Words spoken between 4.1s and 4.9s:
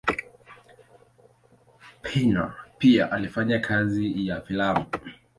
ya filamu.